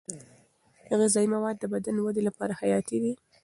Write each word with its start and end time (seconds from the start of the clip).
غذايي 0.99 1.27
مواد 1.35 1.55
د 1.59 1.63
بدن 1.73 1.95
ودې 2.01 2.21
لپاره 2.27 2.57
حیاتي 2.61 2.97
دي. 3.03 3.13